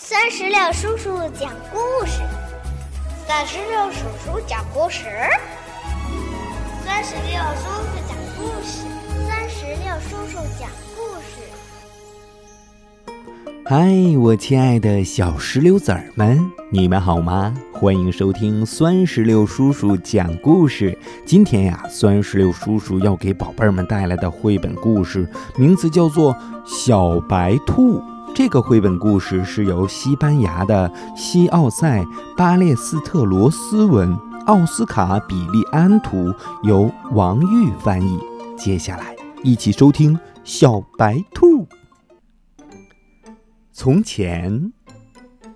[0.00, 2.22] 酸石榴叔叔讲故事，
[3.26, 5.02] 酸石榴叔叔讲故事，
[6.84, 8.86] 酸石榴叔叔讲故事，
[9.26, 11.42] 酸石榴叔叔讲故事。
[13.66, 17.52] 嗨，我亲爱的小石榴籽儿们，你们好吗？
[17.72, 20.96] 欢迎收听酸石榴叔叔讲故事。
[21.26, 26.32] 今天呀，酸石榴叔叔要给宝贝儿们带来的绘本故事，名字叫做
[26.64, 27.98] 《小白兔》。
[28.34, 32.02] 这个绘本故事是由西班牙的西奥塞·
[32.36, 38.18] 巴列斯特罗斯文，奥斯卡·比利安图，由王玉翻译。
[38.56, 40.14] 接下来，一起收听
[40.44, 41.64] 《小白兔》。
[43.72, 44.72] 从前，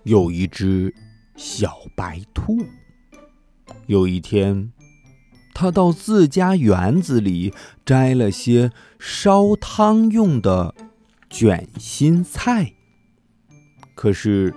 [0.02, 0.92] 有一只
[1.36, 2.58] 小白兔。
[3.86, 4.72] 有一天，
[5.54, 7.54] 它到自家园子里
[7.84, 10.74] 摘了些烧汤用的。
[11.32, 12.74] 卷心菜。
[13.94, 14.54] 可是，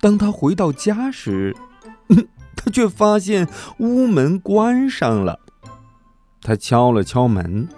[0.00, 1.54] 当他回到家时，
[2.56, 5.40] 他却发现屋门关上了。
[6.40, 7.68] 他敲了敲门，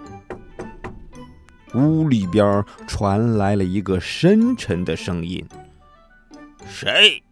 [1.73, 5.43] 屋里边传来了一个深沉的声音
[6.67, 7.23] ：“谁？”“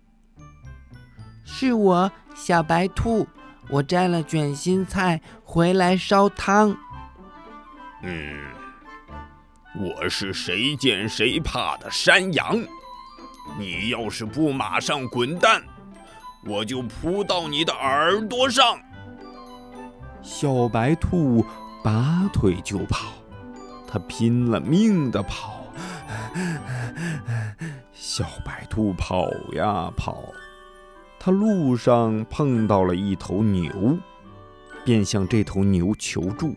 [1.46, 3.28] 是我，小白兔。
[3.70, 6.76] 我摘了卷心菜回来烧汤。
[8.04, 8.38] ”“嗯。”
[9.76, 12.64] 我是谁见谁怕的山羊，
[13.58, 15.64] 你要是不马上滚蛋，
[16.46, 18.80] 我就扑到你的耳朵上。
[20.22, 21.44] 小白兔
[21.84, 23.14] 拔腿就跑，
[23.88, 25.64] 它拼了命的跑。
[27.92, 30.24] 小白兔跑呀跑，
[31.20, 33.98] 它路上碰到了一头牛，
[34.86, 36.56] 便向这头牛求助。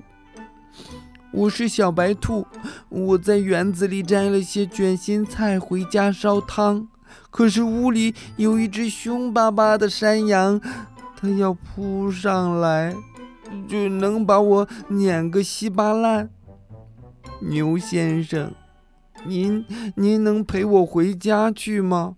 [1.37, 2.47] 我是小白兔，
[2.89, 6.89] 我在园子里摘了些卷心菜回家烧汤，
[7.31, 10.59] 可是屋里有一只凶巴巴的山羊，
[11.15, 12.97] 它要扑上来，
[13.69, 16.31] 就能把我碾个稀巴烂。
[17.43, 18.55] 牛先生，
[19.27, 19.63] 您
[19.95, 22.17] 您能陪我回家去吗？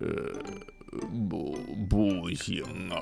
[0.00, 0.08] 呃，
[1.28, 1.58] 不，
[1.90, 2.96] 不行啊，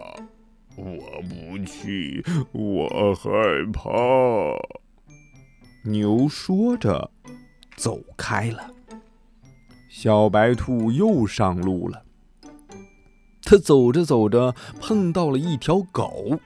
[0.76, 0.84] 我
[1.22, 3.30] 不去，我害
[3.72, 4.75] 怕。
[5.86, 7.12] 牛说着，
[7.76, 8.70] 走开了。
[9.88, 12.02] 小白兔又上路了。
[13.44, 16.40] 它走着走着，碰到了一条狗。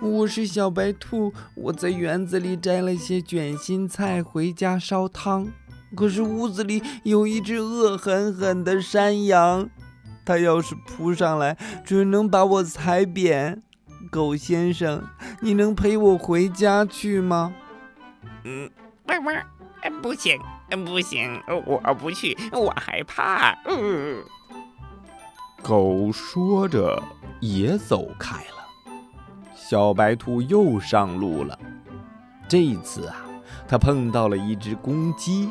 [0.00, 5.48] 我是小白兔，我在园子里摘了些卷心菜回家烧汤，
[5.94, 9.68] 可是屋子里有一只恶狠狠的山羊，
[10.24, 13.62] 它要是扑上来，准能把我踩扁。
[14.10, 15.02] 狗先生，
[15.42, 17.54] 你能陪我回家去吗？
[18.44, 18.70] 嗯，
[19.06, 20.38] 不不，不行，
[20.84, 23.52] 不行，我不去，我害怕。
[23.66, 24.22] 嗯，
[25.62, 27.02] 狗说着
[27.40, 28.92] 也走开了。
[29.54, 31.58] 小白兔又上路了。
[32.48, 33.16] 这一次啊，
[33.66, 35.50] 它碰到了一只公鸡。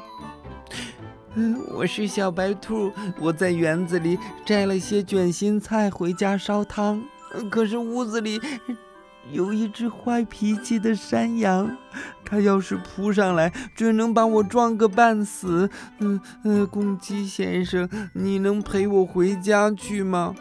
[1.36, 7.04] 嗯，我是小白兔，我在园子里摘了些卷心菜回家烧汤，
[7.52, 8.42] 可是屋子里。
[9.32, 11.78] 有一只坏脾气的山羊，
[12.24, 15.70] 它要是扑上来，准能把我撞个半死。
[16.00, 20.34] 嗯嗯，公鸡先生，你能陪我回家去吗？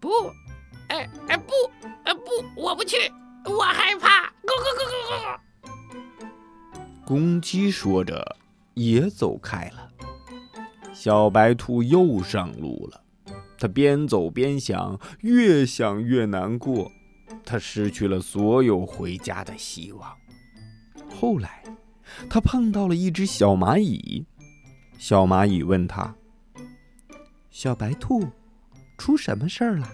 [0.00, 0.08] 不，
[0.88, 1.52] 哎哎不，
[2.04, 2.96] 哎不，我不去，
[3.44, 4.26] 我害怕。
[4.26, 5.40] 咕咕咕咕咕。
[7.04, 8.36] 公鸡说着
[8.74, 9.88] 也走开了。
[10.92, 13.00] 小白兔又上路了，
[13.58, 16.90] 它边走边想，越想越难过。
[17.46, 20.12] 他失去了所有回家的希望。
[21.18, 21.62] 后来，
[22.28, 24.26] 他碰到了一只小蚂蚁。
[24.98, 26.14] 小蚂蚁问他
[27.50, 28.28] ：“小白兔，
[28.98, 29.88] 出什么事儿了？”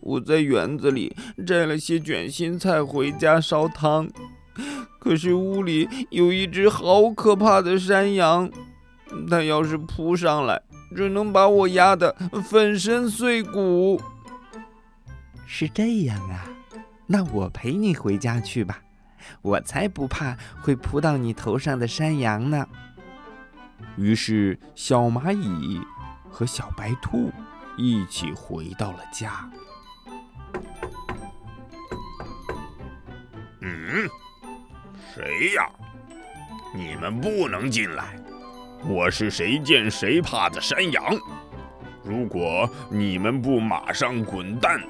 [0.00, 4.10] 我在园子里摘了些卷心菜回家烧汤，
[4.98, 8.50] 可是屋里有一只好可怕的山羊，
[9.30, 10.60] 它要是扑上来，
[10.94, 12.14] 只能把我压得
[12.50, 14.00] 粉身碎骨。
[15.46, 16.44] 是这样啊，
[17.06, 18.80] 那我陪你回家去吧，
[19.42, 22.66] 我才不怕会扑到你头上的山羊呢。
[23.96, 25.80] 于是，小蚂蚁
[26.28, 27.30] 和小白兔
[27.76, 29.48] 一起回到了家。
[33.60, 34.08] 嗯，
[35.14, 35.68] 谁呀？
[36.74, 38.18] 你们不能进来！
[38.86, 41.02] 我是谁见谁怕的山羊。
[42.02, 44.80] 如果你们不马上滚蛋！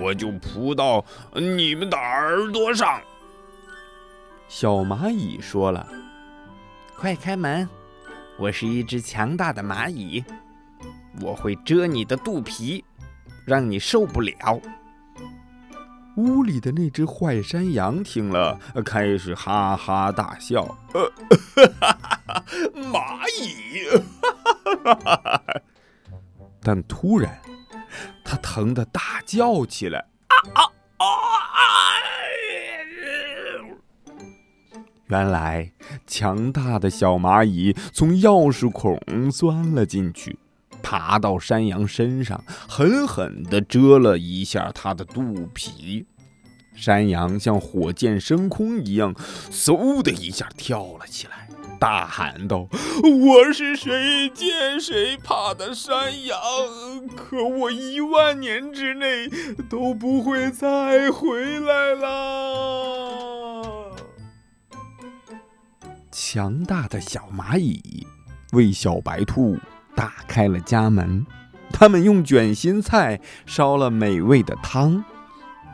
[0.00, 1.04] 我就扑到
[1.34, 3.00] 你们的耳朵上。
[4.48, 5.86] 小蚂蚁说了
[6.96, 7.68] ：“快开门，
[8.38, 10.24] 我是一只强大的蚂蚁，
[11.20, 12.84] 我会蛰你的肚皮，
[13.46, 14.60] 让你受不了。”
[16.18, 20.62] 屋里的那只坏山羊听了，开始哈哈大笑。
[20.92, 21.10] 呃，
[21.80, 21.96] 哈
[22.26, 23.88] 哈蚂蚁！
[24.84, 25.62] 哈哈哈哈哈
[26.62, 27.40] 但突然，
[28.32, 29.98] 他疼得大叫起来。
[29.98, 30.62] 啊啊
[30.96, 31.04] 啊！
[35.08, 35.70] 原来，
[36.06, 38.98] 强大的小蚂蚁从钥匙孔
[39.30, 40.38] 钻了进去，
[40.82, 46.06] 爬到山羊身上，狠狠地蛰了一下它的肚皮。
[46.74, 49.14] 山羊像火箭升空一样，
[49.50, 51.41] 嗖的一下跳了起来，
[51.82, 52.68] 大喊道
[53.02, 56.38] ：“我是谁见谁怕的山羊，
[57.16, 59.28] 可我一万年之内
[59.68, 63.16] 都不会再回来了。”
[66.12, 68.06] 强大的小蚂蚁
[68.52, 69.58] 为小白兔
[69.96, 71.26] 打开了家门，
[71.72, 75.04] 他们用卷心菜烧了美味的汤。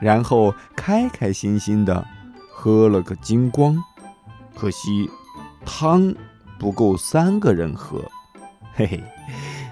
[0.01, 2.07] 然后开开心心的
[2.51, 3.77] 喝了个精光，
[4.55, 5.11] 可惜
[5.71, 6.15] 汤
[6.59, 8.03] 不够三个人喝，
[8.75, 9.05] 嘿嘿，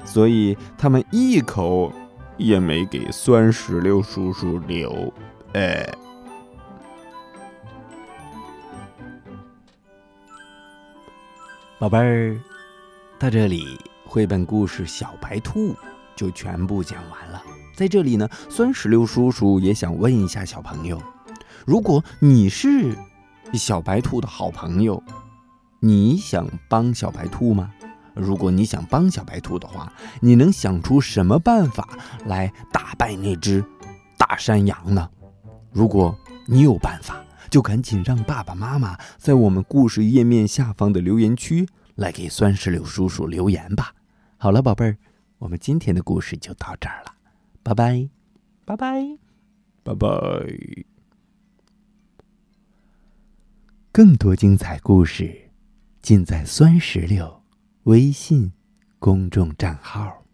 [0.05, 1.91] 所以他们一口
[2.37, 5.11] 也没给酸石榴叔叔留。
[5.55, 5.91] 哎，
[11.79, 12.39] 宝贝儿，
[13.19, 15.71] 到这里绘本故事《小白兔》
[16.15, 17.43] 就全部讲完了。
[17.75, 21.03] 在这里呢，酸石榴叔叔也想问一下小朋友：
[21.65, 22.95] 如果你是
[23.55, 25.03] 小白兔的好朋友，
[25.81, 27.73] 你想帮小白兔吗？
[28.15, 31.87] 如果你想帮小白兔的话，你能想出什么办法
[32.25, 33.63] 来打败那只
[34.17, 35.11] 大山羊呢？
[35.71, 43.93] 如果你有办法，就赶紧让爸爸妈妈在我们故事页面下方的留言区来给酸石榴叔叔留言吧。
[44.39, 44.97] 好了，宝贝儿，
[45.39, 47.13] 我们今天的故事就到这儿了。
[47.63, 48.09] 拜拜，
[48.65, 49.19] 拜拜，
[49.83, 50.09] 拜拜！
[53.93, 55.46] 更多精彩故事
[56.07, 57.43] 尽在酸石榴
[57.83, 58.53] 微信
[59.01, 60.26] 公众账号。